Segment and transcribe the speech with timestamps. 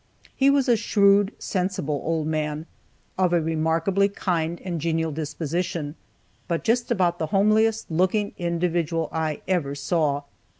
[0.35, 2.65] He was a shrewd, sensible old man,
[3.19, 5.93] of a remarkably kind and genial disposition,
[6.47, 10.23] but just about the homeliest looking individual I ever saw.